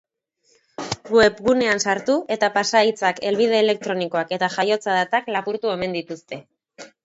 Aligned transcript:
Webgunean 1.17 1.81
sartu 1.89 2.15
eta 2.37 2.49
pasahitzak, 2.57 3.23
helbide 3.29 3.61
elektronikoak 3.67 4.35
eta 4.41 4.53
jaiotza 4.59 4.99
datak 5.01 5.33
lapurtu 5.39 5.75
omen 5.79 5.99
dituzte. 6.01 6.45